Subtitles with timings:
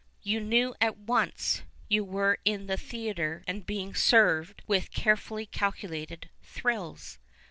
[0.23, 6.31] You knew at once you were in the theatre and being served with carefully calculated
[6.35, 7.19] '* thrills."